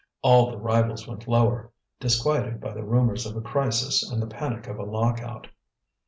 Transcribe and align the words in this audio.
All 0.23 0.49
the 0.49 0.57
rivals 0.57 1.07
went 1.07 1.27
lower, 1.27 1.69
disquieted 1.99 2.59
by 2.59 2.73
the 2.73 2.81
rumours 2.83 3.27
of 3.27 3.35
a 3.35 3.41
crisis 3.41 4.01
and 4.01 4.19
the 4.19 4.25
panic 4.25 4.65
of 4.65 4.79
a 4.79 4.83
lock 4.83 5.19
out. 5.21 5.47